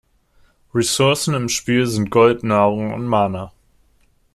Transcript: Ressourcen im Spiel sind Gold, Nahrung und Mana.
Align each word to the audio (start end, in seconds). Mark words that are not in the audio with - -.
Ressourcen 0.73 1.35
im 1.35 1.47
Spiel 1.47 1.85
sind 1.85 2.09
Gold, 2.09 2.43
Nahrung 2.43 2.91
und 2.91 3.05
Mana. 3.05 3.51